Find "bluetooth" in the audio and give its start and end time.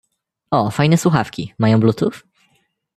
1.79-2.21